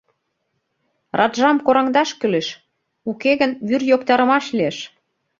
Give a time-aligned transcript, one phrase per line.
[1.19, 2.47] Раджам кораҥдаш кӱлеш,
[3.09, 4.77] уке гын, вӱр йоктарымаш лиеш!